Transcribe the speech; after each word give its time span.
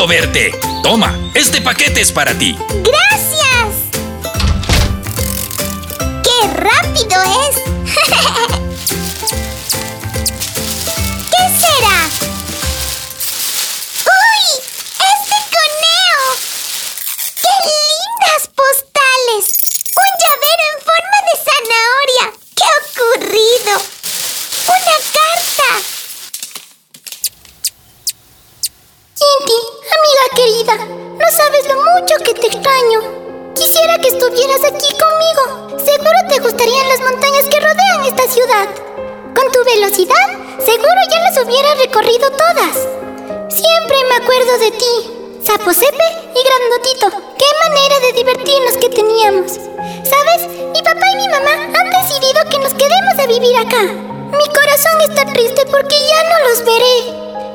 Gusto 0.00 0.06
verte. 0.06 0.52
Toma, 0.82 1.14
este 1.34 1.60
paquete 1.60 2.00
es 2.00 2.12
para 2.12 2.36
ti. 2.36 2.56
¡Gracias! 2.82 3.39
Querida, 30.34 30.76
no 30.76 31.26
sabes 31.36 31.66
lo 31.68 31.74
mucho 31.76 32.16
que 32.24 32.34
te 32.34 32.46
extraño. 32.46 33.52
Quisiera 33.54 33.98
que 33.98 34.08
estuvieras 34.08 34.62
aquí 34.64 34.88
conmigo. 34.96 35.78
Seguro 35.84 36.18
te 36.28 36.40
gustarían 36.40 36.88
las 36.88 37.00
montañas 37.00 37.44
que 37.48 37.60
rodean 37.60 38.04
esta 38.06 38.28
ciudad. 38.28 38.68
Con 39.34 39.50
tu 39.52 39.64
velocidad, 39.64 40.26
seguro 40.64 41.00
ya 41.10 41.20
las 41.20 41.44
hubieras 41.44 41.78
recorrido 41.78 42.30
todas. 42.30 42.74
Siempre 43.48 43.96
me 44.08 44.16
acuerdo 44.16 44.58
de 44.58 44.70
ti, 44.70 44.94
Sapo 45.44 45.72
Sepe 45.72 46.08
y 46.34 46.40
Grandotito. 46.46 47.10
¡Qué 47.38 47.50
manera 47.68 48.00
de 48.00 48.12
divertirnos 48.12 48.76
que 48.80 48.88
teníamos! 48.88 49.52
¿Sabes? 49.52 50.48
Mi 50.72 50.82
papá 50.82 51.06
y 51.12 51.16
mi 51.16 51.28
mamá 51.28 51.54
han 51.74 51.90
decidido 51.90 52.40
que 52.50 52.58
nos 52.58 52.74
quedemos 52.74 53.18
a 53.18 53.26
vivir 53.26 53.56
acá. 53.56 53.82
Mi 53.82 54.46
corazón 54.46 55.00
está 55.08 55.26
triste 55.32 55.66
porque 55.66 55.96
ya 55.98 56.22
no 56.30 56.48
los 56.48 56.64
veré. 56.64 56.96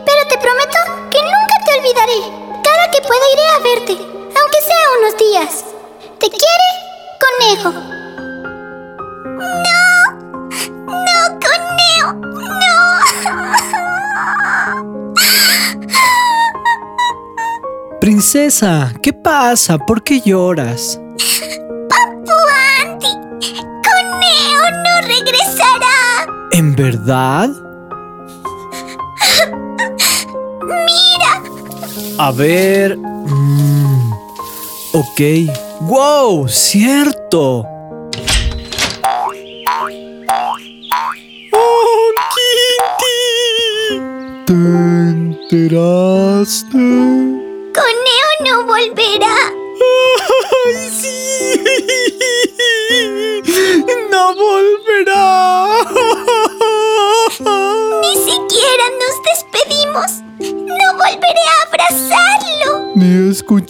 Pero 0.05 0.27
te 0.27 0.37
prometo 0.37 0.77
que 1.09 1.19
nunca 1.21 1.55
te 1.65 1.79
olvidaré. 1.79 2.44
Que 2.95 3.01
pueda 3.01 3.25
iré 3.33 3.45
a 3.49 3.59
verte, 3.59 3.91
aunque 3.91 4.59
sea 4.61 4.85
unos 4.99 5.13
días. 5.17 5.65
¿Te 6.17 6.29
quiere? 6.29 6.67
Conejo. 7.25 7.69
No, 9.65 9.83
no, 10.87 11.19
conejo, 11.43 12.09
no. 12.23 12.75
Princesa, 17.99 18.93
¿qué 19.03 19.11
pasa? 19.11 19.77
¿Por 19.77 20.01
qué 20.01 20.21
lloras? 20.21 20.97
Papu 21.89 22.31
Andy, 22.81 23.13
conejo 23.83 24.67
no 24.85 25.01
regresará. 25.01 25.97
¿En 26.51 26.73
verdad? 26.77 27.49
A 32.17 32.31
ver... 32.31 32.97
mm, 32.97 34.13
ok. 34.93 35.21
¡Wow! 35.81 36.47
¡Cierto! 36.47 37.65
¡Oh, 41.51 42.11
Kitty! 43.03 43.99
¿Te 44.45 44.53
enteraste? 45.59 46.77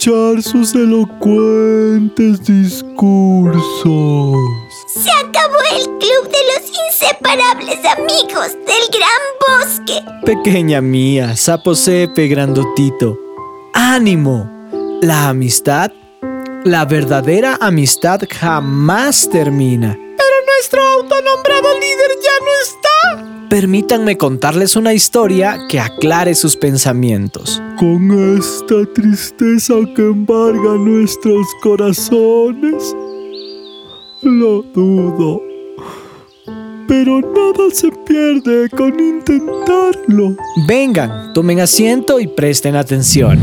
Escuchar 0.06 0.42
sus 0.42 0.74
elocuentes 0.74 2.44
discursos. 2.44 3.56
Se 4.86 5.10
acabó 5.10 5.56
el 5.76 5.84
club 5.98 6.30
de 6.30 6.38
los 6.54 6.62
inseparables 6.88 7.78
amigos 7.84 8.52
del 8.52 8.88
gran 8.92 9.22
bosque. 9.48 10.02
Pequeña 10.24 10.80
mía, 10.80 11.36
sapo 11.36 11.74
sepe 11.74 12.28
grandotito. 12.28 13.18
¡Ánimo! 13.74 14.48
La 15.02 15.28
amistad, 15.28 15.90
la 16.64 16.84
verdadera 16.84 17.58
amistad 17.60 18.20
jamás 18.30 19.28
termina. 19.28 19.92
Pero 19.94 20.36
nuestro 20.46 20.82
autonombrado 20.82 21.74
líder 21.80 22.10
ya 22.22 22.44
no 22.44 22.52
está. 22.62 22.95
Permítanme 23.48 24.16
contarles 24.16 24.74
una 24.74 24.92
historia 24.92 25.56
que 25.68 25.78
aclare 25.78 26.34
sus 26.34 26.56
pensamientos. 26.56 27.62
Con 27.78 28.36
esta 28.36 28.74
tristeza 28.92 29.74
que 29.94 30.02
embarga 30.02 30.74
nuestros 30.74 31.46
corazones, 31.62 32.96
lo 34.22 34.62
dudo. 34.62 35.42
Pero 36.88 37.20
nada 37.20 37.70
se 37.72 37.90
pierde 38.04 38.68
con 38.70 38.98
intentarlo. 38.98 40.36
Vengan, 40.66 41.32
tomen 41.32 41.60
asiento 41.60 42.18
y 42.18 42.26
presten 42.26 42.74
atención. 42.74 43.38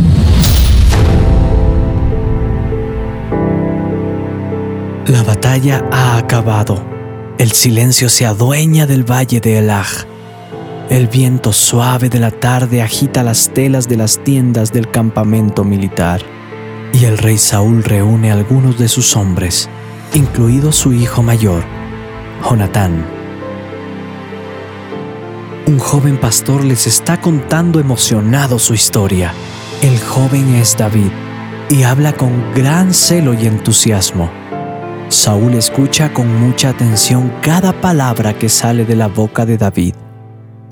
La 5.08 5.24
batalla 5.24 5.88
ha 5.92 6.18
acabado. 6.18 6.93
El 7.40 7.52
silencio 7.52 8.10
se 8.10 8.28
adueña 8.28 8.86
del 8.86 9.10
valle 9.10 9.40
de 9.40 9.58
Elaj. 9.58 10.06
El 10.90 11.08
viento 11.08 11.52
suave 11.52 12.08
de 12.08 12.20
la 12.20 12.30
tarde 12.30 12.84
agita 12.84 13.24
las 13.24 13.50
telas 13.50 13.90
de 13.90 13.98
las 13.98 14.24
tiendas 14.24 14.72
del 14.72 14.92
campamento 14.92 15.64
militar. 15.64 16.22
Y 16.94 17.06
el 17.06 17.18
rey 17.18 17.40
Saúl 17.40 17.84
reúne 17.84 18.30
a 18.30 18.36
algunos 18.36 18.78
de 18.78 18.88
sus 18.88 19.16
hombres, 19.16 19.68
incluido 20.14 20.72
su 20.72 20.94
hijo 20.94 21.24
mayor, 21.24 21.64
Jonatán. 22.48 23.04
Un 25.66 25.80
joven 25.80 26.20
pastor 26.20 26.64
les 26.64 26.86
está 26.86 27.20
contando 27.20 27.80
emocionado 27.80 28.60
su 28.60 28.76
historia. 28.76 29.34
El 29.82 30.00
joven 30.00 30.54
es 30.54 30.78
David 30.78 31.12
y 31.68 31.82
habla 31.82 32.14
con 32.14 32.54
gran 32.54 32.94
celo 32.94 33.34
y 33.34 33.48
entusiasmo. 33.48 34.43
Saúl 35.14 35.54
escucha 35.54 36.12
con 36.12 36.28
mucha 36.42 36.70
atención 36.70 37.32
cada 37.44 37.72
palabra 37.80 38.38
que 38.38 38.50
sale 38.50 38.84
de 38.84 38.96
la 38.96 39.08
boca 39.08 39.46
de 39.46 39.58
David. 39.58 39.94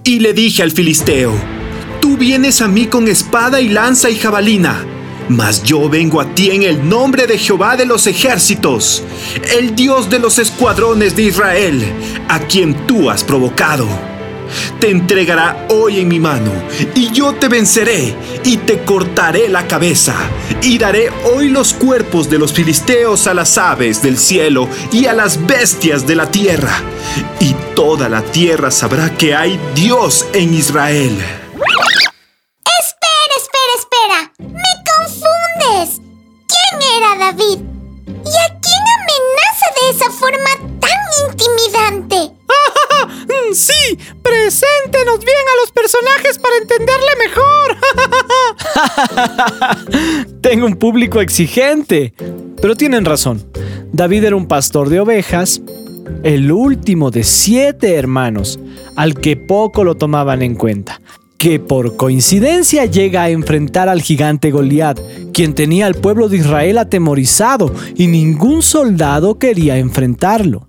Y 0.04 0.20
le 0.20 0.34
dije 0.34 0.64
al 0.64 0.72
filisteo, 0.72 1.32
tú 2.02 2.18
vienes 2.18 2.60
a 2.60 2.68
mí 2.68 2.88
con 2.88 3.08
espada 3.08 3.62
y 3.62 3.70
lanza 3.70 4.10
y 4.10 4.16
jabalina, 4.16 4.84
mas 5.30 5.62
yo 5.62 5.88
vengo 5.88 6.20
a 6.20 6.34
ti 6.34 6.50
en 6.50 6.64
el 6.64 6.90
nombre 6.90 7.28
de 7.28 7.38
Jehová 7.38 7.78
de 7.78 7.86
los 7.86 8.08
ejércitos, 8.08 9.04
el 9.56 9.76
Dios 9.76 10.10
de 10.10 10.18
los 10.18 10.40
escuadrones 10.40 11.16
de 11.16 11.22
Israel, 11.22 11.84
a 12.28 12.40
quien 12.40 12.88
tú 12.88 13.12
has 13.12 13.24
provocado. 13.24 13.88
Te 14.80 14.90
entregará 14.90 15.68
hoy 15.70 16.00
en 16.00 16.08
mi 16.08 16.20
mano, 16.20 16.52
y 16.96 17.12
yo 17.12 17.34
te 17.34 17.48
venceré, 17.48 18.16
y 18.44 18.58
te 18.58 18.84
cortaré 18.84 19.48
la 19.50 19.68
cabeza, 19.68 20.16
y 20.62 20.78
daré 20.78 21.12
hoy 21.34 21.50
los 21.50 21.74
cuerpos 21.74 22.30
de 22.30 22.38
los 22.38 22.54
filisteos 22.54 23.28
a 23.28 23.34
las 23.34 23.58
aves 23.58 24.02
del 24.02 24.18
cielo 24.18 24.68
y 24.92 25.06
a 25.06 25.14
las 25.14 25.46
bestias 25.46 26.08
de 26.08 26.16
la 26.16 26.32
tierra, 26.32 26.82
y 27.40 27.54
toda 27.76 28.10
la 28.10 28.22
tierra 28.22 28.72
sabrá 28.72 29.16
que 29.18 29.36
hay 29.36 29.60
Dios 29.76 30.26
en 30.34 30.54
Israel. 30.54 31.18
Espera, 32.82 33.34
espera, 33.38 33.74
espera. 33.78 34.34
Me 34.40 34.74
confundes. 34.92 36.02
¿Quién 36.48 36.82
era 36.98 37.26
David? 37.26 37.60
¿Y 38.08 38.36
a 38.38 38.60
quién 38.60 38.84
amenaza 38.98 39.68
de 39.78 39.90
esa 39.90 40.12
forma 40.12 40.52
tan 40.80 41.00
intimidante? 41.30 42.36
Sí, 43.54 43.98
preséntenos 44.32 45.20
bien 45.20 45.46
a 45.46 45.56
los 45.62 45.72
personajes 45.72 46.40
para 46.40 46.56
entenderle 46.56 47.12
mejor. 47.28 47.78
Tengo 50.42 50.66
un 50.68 50.76
público 50.76 51.20
exigente. 51.20 52.14
Pero 52.62 52.76
tienen 52.76 53.04
razón. 53.04 53.46
David 53.92 54.24
era 54.24 54.36
un 54.38 54.48
pastor 54.48 54.88
de 54.88 55.02
ovejas, 55.02 55.62
el 56.24 56.52
último 56.52 57.12
de 57.12 57.24
siete 57.26 57.96
hermanos, 57.96 58.60
al 58.96 59.16
que 59.16 59.36
poco 59.36 59.84
lo 59.84 59.96
tomaban 59.96 60.42
en 60.42 60.56
cuenta. 60.56 61.01
Que 61.42 61.60
por 61.60 61.96
coincidencia 61.96 62.86
llega 62.86 63.24
a 63.24 63.32
enfrentar 63.32 63.90
al 63.90 64.04
gigante 64.04 64.52
Goliat, 64.52 65.00
quien 65.34 65.56
tenía 65.56 65.88
al 65.88 65.96
pueblo 65.96 66.30
de 66.30 66.38
Israel 66.38 66.78
atemorizado 66.78 67.74
y 67.96 68.06
ningún 68.06 68.62
soldado 68.62 69.40
quería 69.40 69.80
enfrentarlo. 69.80 70.68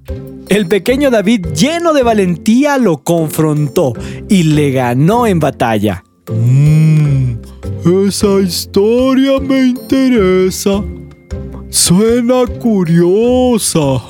El 0.48 0.68
pequeño 0.68 1.10
David, 1.10 1.48
lleno 1.54 1.92
de 1.92 2.02
valentía, 2.02 2.78
lo 2.78 3.04
confrontó 3.04 3.92
y 4.30 4.44
le 4.44 4.70
ganó 4.70 5.26
en 5.26 5.40
batalla. 5.40 6.04
Mmm, 6.30 7.34
esa 8.08 8.40
historia 8.40 9.40
me 9.40 9.66
interesa. 9.66 10.82
Suena 11.68 12.46
curiosa. 12.46 14.02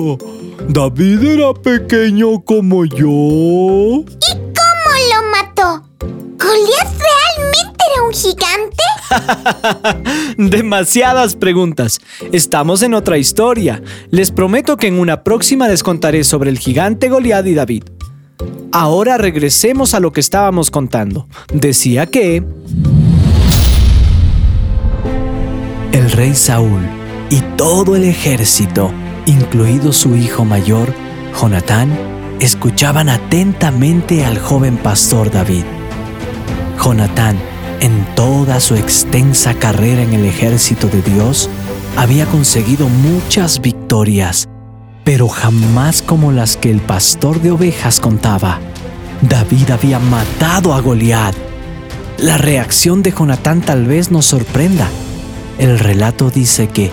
David 0.70 1.24
era 1.24 1.52
pequeño 1.52 2.40
como 2.42 2.86
yo. 2.86 4.02
¿Goliath 6.46 6.94
realmente 7.00 7.84
era 7.92 8.02
un 8.04 8.12
gigante? 8.12 8.84
Demasiadas 10.50 11.34
preguntas. 11.34 12.00
Estamos 12.30 12.82
en 12.82 12.94
otra 12.94 13.18
historia. 13.18 13.82
Les 14.10 14.30
prometo 14.30 14.76
que 14.76 14.86
en 14.86 15.00
una 15.00 15.24
próxima 15.24 15.66
les 15.66 15.82
contaré 15.82 16.22
sobre 16.22 16.50
el 16.50 16.58
gigante 16.58 17.08
Goliath 17.08 17.46
y 17.46 17.54
David. 17.54 17.84
Ahora 18.70 19.18
regresemos 19.18 19.94
a 19.94 20.00
lo 20.00 20.12
que 20.12 20.20
estábamos 20.20 20.70
contando. 20.70 21.26
Decía 21.52 22.06
que... 22.06 22.44
El 25.90 26.10
rey 26.12 26.34
Saúl 26.34 26.82
y 27.28 27.40
todo 27.56 27.96
el 27.96 28.04
ejército, 28.04 28.92
incluido 29.24 29.92
su 29.92 30.14
hijo 30.14 30.44
mayor, 30.44 30.94
Jonatán, 31.40 31.90
escuchaban 32.38 33.08
atentamente 33.08 34.24
al 34.24 34.38
joven 34.38 34.76
pastor 34.76 35.32
David. 35.32 35.64
Jonatán, 36.82 37.38
en 37.80 38.04
toda 38.14 38.60
su 38.60 38.74
extensa 38.74 39.54
carrera 39.54 40.02
en 40.02 40.12
el 40.12 40.24
ejército 40.24 40.88
de 40.88 41.02
Dios, 41.02 41.50
había 41.96 42.26
conseguido 42.26 42.88
muchas 42.88 43.60
victorias, 43.60 44.48
pero 45.04 45.28
jamás 45.28 46.02
como 46.02 46.32
las 46.32 46.56
que 46.56 46.70
el 46.70 46.80
pastor 46.80 47.40
de 47.40 47.50
ovejas 47.50 48.00
contaba. 48.00 48.60
David 49.22 49.70
había 49.70 49.98
matado 49.98 50.74
a 50.74 50.80
Goliat. 50.80 51.34
La 52.18 52.38
reacción 52.38 53.02
de 53.02 53.12
Jonatán 53.12 53.60
tal 53.62 53.86
vez 53.86 54.10
nos 54.10 54.26
sorprenda. 54.26 54.88
El 55.58 55.78
relato 55.78 56.30
dice 56.30 56.68
que 56.68 56.90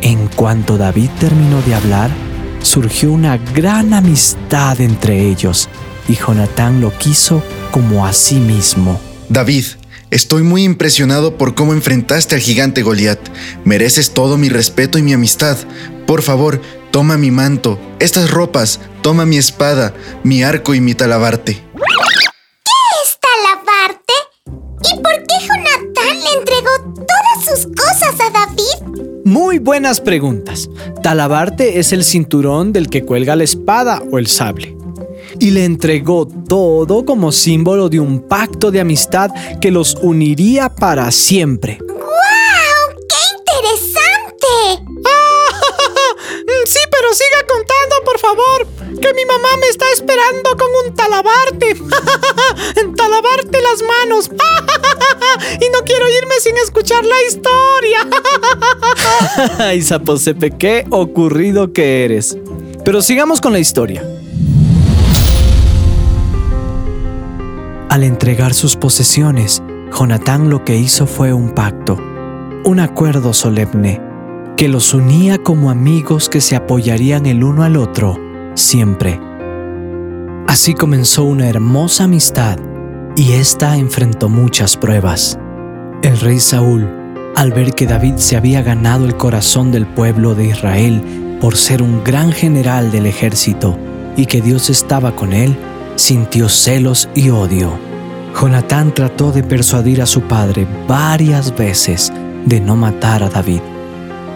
en 0.00 0.28
cuanto 0.28 0.78
David 0.78 1.10
terminó 1.18 1.60
de 1.62 1.74
hablar, 1.74 2.10
surgió 2.62 3.12
una 3.12 3.36
gran 3.36 3.92
amistad 3.92 4.80
entre 4.80 5.28
ellos 5.28 5.68
y 6.08 6.14
Jonatán 6.14 6.80
lo 6.80 6.96
quiso 6.96 7.42
como 7.72 8.06
a 8.06 8.12
sí 8.12 8.36
mismo. 8.36 9.00
David, 9.28 9.64
estoy 10.10 10.42
muy 10.42 10.64
impresionado 10.64 11.36
por 11.36 11.54
cómo 11.54 11.74
enfrentaste 11.74 12.34
al 12.34 12.40
gigante 12.40 12.82
Goliat. 12.82 13.20
Mereces 13.64 14.12
todo 14.14 14.38
mi 14.38 14.48
respeto 14.48 14.98
y 14.98 15.02
mi 15.02 15.12
amistad. 15.12 15.58
Por 16.06 16.22
favor, 16.22 16.62
toma 16.90 17.18
mi 17.18 17.30
manto, 17.30 17.78
estas 17.98 18.30
ropas, 18.30 18.80
toma 19.02 19.26
mi 19.26 19.36
espada, 19.36 19.92
mi 20.24 20.42
arco 20.42 20.74
y 20.74 20.80
mi 20.80 20.94
talabarte. 20.94 21.54
¿Qué 21.74 22.72
es 23.04 23.18
talabarte? 23.20 24.14
¿Y 24.82 25.02
por 25.02 25.26
qué 25.26 25.46
Jonatán 25.46 26.18
le 26.18 26.38
entregó 26.38 26.70
todas 26.94 27.44
sus 27.44 27.66
cosas 27.66 28.14
a 28.20 28.30
David? 28.30 28.98
Muy 29.26 29.58
buenas 29.58 30.00
preguntas. 30.00 30.70
Talabarte 31.02 31.78
es 31.78 31.92
el 31.92 32.02
cinturón 32.02 32.72
del 32.72 32.88
que 32.88 33.04
cuelga 33.04 33.36
la 33.36 33.44
espada 33.44 34.02
o 34.10 34.18
el 34.18 34.26
sable. 34.26 34.77
Y 35.40 35.50
le 35.50 35.64
entregó 35.64 36.26
todo 36.26 37.04
como 37.04 37.30
símbolo 37.32 37.88
de 37.88 38.00
un 38.00 38.20
pacto 38.26 38.70
de 38.70 38.80
amistad 38.80 39.30
que 39.60 39.70
los 39.70 39.94
uniría 40.02 40.68
para 40.68 41.10
siempre. 41.10 41.78
¡Guau! 41.80 42.06
¡Qué 43.08 43.16
interesante! 43.38 44.84
sí, 46.66 46.78
pero 46.90 47.12
siga 47.14 47.46
contando, 47.48 48.04
por 48.04 48.18
favor. 48.18 48.66
Que 49.00 49.14
mi 49.14 49.24
mamá 49.24 49.48
me 49.60 49.66
está 49.68 49.84
esperando 49.92 50.56
con 50.56 50.68
un 50.84 50.94
talabarte. 50.94 51.74
talabarte 52.96 53.60
las 53.60 53.82
manos. 53.82 54.30
y 55.60 55.68
no 55.70 55.84
quiero 55.84 56.08
irme 56.08 56.34
sin 56.40 56.56
escuchar 56.56 57.04
la 57.04 57.22
historia. 57.28 58.08
Ay, 59.58 59.82
Zaposepe, 59.82 60.50
qué 60.50 60.84
ocurrido 60.90 61.72
que 61.72 62.04
eres. 62.04 62.36
Pero 62.84 63.02
sigamos 63.02 63.40
con 63.40 63.52
la 63.52 63.58
historia. 63.58 64.17
Al 67.88 68.04
entregar 68.04 68.52
sus 68.52 68.76
posesiones, 68.76 69.62
Jonatán 69.98 70.50
lo 70.50 70.62
que 70.62 70.76
hizo 70.76 71.06
fue 71.06 71.32
un 71.32 71.50
pacto, 71.50 71.96
un 72.64 72.80
acuerdo 72.80 73.32
solemne, 73.32 73.98
que 74.58 74.68
los 74.68 74.92
unía 74.92 75.38
como 75.38 75.70
amigos 75.70 76.28
que 76.28 76.42
se 76.42 76.54
apoyarían 76.54 77.24
el 77.24 77.42
uno 77.42 77.62
al 77.62 77.78
otro 77.78 78.18
siempre. 78.54 79.18
Así 80.46 80.74
comenzó 80.74 81.24
una 81.24 81.48
hermosa 81.48 82.04
amistad 82.04 82.58
y 83.16 83.32
ésta 83.32 83.76
enfrentó 83.78 84.28
muchas 84.28 84.76
pruebas. 84.76 85.38
El 86.02 86.20
rey 86.20 86.40
Saúl, 86.40 86.86
al 87.36 87.52
ver 87.52 87.72
que 87.74 87.86
David 87.86 88.16
se 88.16 88.36
había 88.36 88.60
ganado 88.60 89.06
el 89.06 89.16
corazón 89.16 89.72
del 89.72 89.86
pueblo 89.86 90.34
de 90.34 90.46
Israel 90.46 91.38
por 91.40 91.56
ser 91.56 91.80
un 91.80 92.04
gran 92.04 92.32
general 92.32 92.90
del 92.90 93.06
ejército 93.06 93.78
y 94.14 94.26
que 94.26 94.42
Dios 94.42 94.68
estaba 94.68 95.16
con 95.16 95.32
él, 95.32 95.56
sintió 95.98 96.48
celos 96.48 97.08
y 97.14 97.30
odio. 97.30 97.78
Jonatán 98.40 98.94
trató 98.94 99.32
de 99.32 99.42
persuadir 99.42 100.00
a 100.00 100.06
su 100.06 100.22
padre 100.22 100.66
varias 100.86 101.56
veces 101.56 102.12
de 102.46 102.60
no 102.60 102.76
matar 102.76 103.22
a 103.22 103.28
David, 103.28 103.60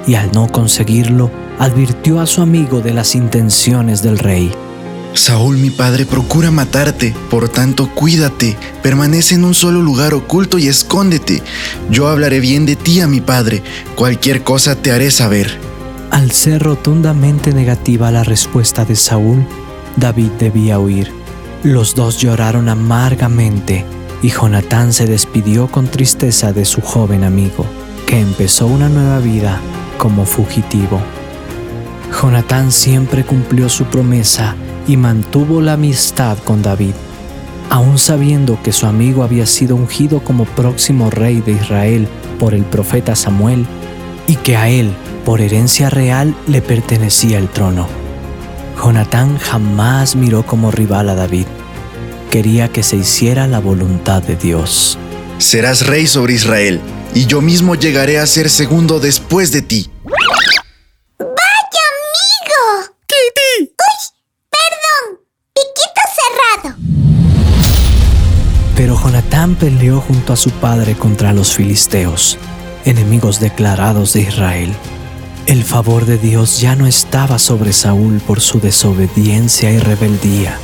y 0.07 0.17
al 0.17 0.33
no 0.33 0.49
conseguirlo, 0.49 1.31
advirtió 1.59 2.21
a 2.21 2.27
su 2.27 2.43
amigo 2.43 2.81
de 2.81 2.93
las 2.93 3.15
intenciones 3.15 4.03
del 4.03 4.19
rey. 4.19 4.51
Saúl, 5.15 5.59
mi 5.59 5.71
padre, 5.71 6.05
procura 6.05 6.51
matarte, 6.51 7.15
por 7.31 7.49
tanto 7.49 7.89
cuídate, 7.95 8.57
permanece 8.83 9.37
en 9.37 9.45
un 9.45 9.55
solo 9.55 9.83
lugar 9.83 10.15
oculto 10.15 10.59
y 10.59 10.67
escóndete. 10.67 11.43
Yo 11.91 12.09
hablaré 12.09 12.41
bien 12.41 12.67
de 12.67 12.77
ti 12.77 13.01
a 13.01 13.07
mi 13.07 13.21
padre, 13.21 13.63
cualquier 13.95 14.43
cosa 14.43 14.75
te 14.75 14.91
haré 14.91 15.11
saber. 15.11 15.59
Al 16.11 16.33
ser 16.33 16.63
rotundamente 16.63 17.53
negativa 17.53 18.11
la 18.11 18.25
respuesta 18.25 18.85
de 18.85 18.97
Saúl, 18.97 19.47
David 19.97 20.31
debía 20.39 20.81
huir. 20.81 21.22
Los 21.65 21.95
dos 21.95 22.19
lloraron 22.19 22.69
amargamente 22.69 23.85
y 24.21 24.31
Jonatán 24.31 24.93
se 24.93 25.07
despidió 25.07 25.69
con 25.69 25.87
tristeza 25.87 26.53
de 26.53 26.65
su 26.65 26.81
joven 26.81 27.23
amigo, 27.23 27.65
que 28.05 28.19
empezó 28.19 28.67
una 28.67 28.89
nueva 28.89 29.21
vida 29.21 29.61
como 29.97 30.27
fugitivo. 30.27 31.01
Jonatán 32.21 32.73
siempre 32.73 33.25
cumplió 33.25 33.69
su 33.69 33.85
promesa 33.85 34.57
y 34.89 34.97
mantuvo 34.97 35.61
la 35.61 35.75
amistad 35.75 36.37
con 36.39 36.63
David, 36.63 36.95
aun 37.71 37.97
sabiendo 37.97 38.61
que 38.61 38.73
su 38.73 38.87
amigo 38.87 39.23
había 39.23 39.47
sido 39.47 39.77
ungido 39.77 40.19
como 40.25 40.47
próximo 40.47 41.11
rey 41.11 41.41
de 41.43 41.53
Israel 41.53 42.09
por 42.41 42.55
el 42.55 42.65
profeta 42.65 43.15
Samuel 43.15 43.67
y 44.27 44.35
que 44.35 44.57
a 44.57 44.69
él, 44.69 44.93
por 45.25 45.41
herencia 45.41 45.91
real, 45.91 46.35
le 46.49 46.61
pertenecía 46.61 47.39
el 47.39 47.49
trono. 47.49 48.02
Jonatán 48.83 49.39
jamás 49.39 50.17
miró 50.17 50.45
como 50.45 50.73
rival 50.73 51.09
a 51.09 51.15
David. 51.15 51.47
Quería 52.33 52.69
que 52.69 52.83
se 52.83 52.97
hiciera 52.97 53.47
la 53.47 53.61
voluntad 53.61 54.23
de 54.23 54.35
Dios. 54.35 54.99
Serás 55.39 55.87
rey 55.87 56.09
sobre 56.09 56.33
Israel, 56.33 56.81
y 57.15 57.27
yo 57.27 57.41
mismo 57.41 57.77
llegaré 57.77 58.19
a 58.19 58.27
ser 58.27 58.51
segundo 58.51 58.99
después 58.99 59.53
de 59.53 59.63
ti. 59.63 59.89
¡Vaya 60.05 61.85
amigo! 61.93 62.97
¡Kitty! 63.07 63.71
¡Uy! 63.71 63.99
Perdón. 64.51 65.21
Piquito 65.55 66.03
cerrado. 66.19 66.77
Pero 68.75 69.01
Jonatán 69.01 69.55
peleó 69.55 70.01
junto 70.01 70.33
a 70.33 70.37
su 70.37 70.51
padre 70.51 70.95
contra 70.97 71.33
los 71.33 71.55
filisteos, 71.55 72.37
enemigos 72.85 73.39
declarados 73.39 74.13
de 74.15 74.23
Israel. 74.23 74.75
El 75.47 75.65
favor 75.65 76.07
de 76.07 76.19
Dios 76.19 76.61
ya 76.61 76.77
no 76.77 76.87
estaba 76.87 77.39
sobre 77.41 77.73
Saúl 77.73 78.21
por 78.21 78.41
su 78.41 78.61
desobediencia 78.61 79.73
y 79.73 79.79
rebeldía. 79.79 80.57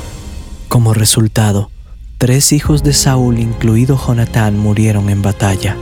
Como 0.69 0.95
resultado, 0.95 1.71
tres 2.17 2.53
hijos 2.53 2.85
de 2.85 2.93
Saúl, 2.93 3.41
incluido 3.41 3.99
Jonatán, 3.99 4.57
murieron 4.57 5.11
en 5.11 5.21
batalla. 5.21 5.77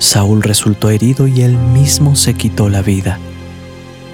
Saúl 0.00 0.42
resultó 0.42 0.90
herido 0.90 1.28
y 1.28 1.42
él 1.42 1.56
mismo 1.56 2.16
se 2.16 2.34
quitó 2.34 2.68
la 2.68 2.82
vida. 2.82 3.20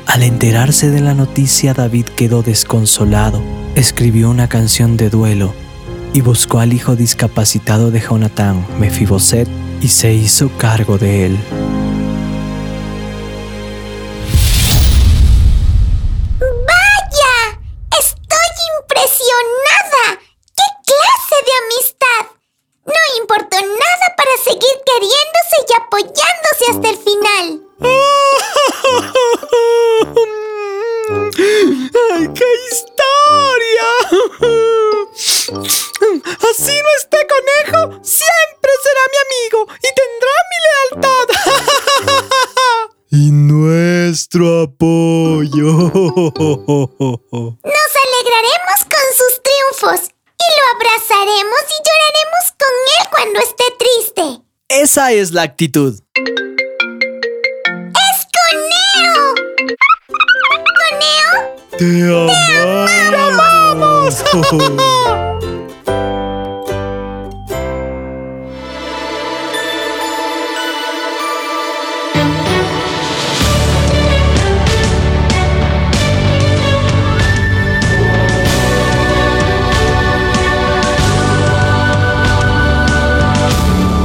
Al 0.07 0.23
enterarse 0.23 0.90
de 0.90 1.00
la 1.00 1.14
noticia, 1.14 1.73
David 1.73 2.04
quedó 2.04 2.42
desconsolado, 2.42 3.42
escribió 3.75 4.28
una 4.28 4.49
canción 4.49 4.99
de 4.99 5.09
duelo 5.09 5.54
y 6.12 6.21
buscó 6.21 6.61
al 6.61 6.75
hijo 6.75 6.95
discapacitado 6.95 7.90
de 7.90 8.00
Jonatán, 8.00 8.66
Mefiboset, 8.78 9.49
y 9.80 9.88
se 9.88 10.12
hizo 10.12 10.50
cargo 10.59 10.99
de 10.99 11.26
él. 11.26 11.38
Así 36.50 36.75
nuestro 36.83 37.21
conejo 37.29 37.81
siempre 38.03 38.71
será 38.83 39.03
mi 39.12 39.19
amigo 39.27 39.61
y 39.77 39.88
tendrá 40.00 40.35
mi 40.50 40.59
lealtad. 40.67 41.27
y 43.11 43.31
nuestro 43.33 44.62
apoyo. 44.62 45.73
Nos 47.65 47.93
alegraremos 48.05 48.81
con 48.83 49.07
sus 49.17 49.35
triunfos 49.43 50.00
y 50.38 50.47
lo 50.57 50.65
abrazaremos 50.75 51.62
y 51.69 51.79
lloraremos 51.87 52.45
con 52.59 52.75
él 52.99 53.05
cuando 53.11 53.38
esté 53.41 53.65
triste. 53.79 54.25
Esa 54.69 55.12
es 55.12 55.33
la 55.33 55.43
actitud. 55.43 55.95
¡Es 56.15 58.27
Coneo! 58.35 59.35
¡Coneo! 60.91 61.33
¡Te 61.79 61.88
amamos! 63.15 63.27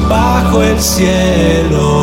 Bajo 0.10 0.62
el 0.64 0.80
cielo. 0.82 2.03